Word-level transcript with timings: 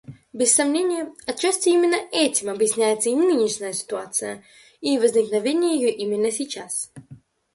Без 0.33 0.55
сомнения, 0.55 1.13
отчасти 1.27 1.69
именно 1.69 1.95
этим 2.11 2.49
объясняется 2.49 3.11
и 3.11 3.13
нынешняя 3.15 3.71
ситуация, 3.71 4.43
и 4.81 4.97
возникновение 4.97 5.75
ее 5.75 5.91
именно 5.93 6.31
сейчас. 6.31 6.91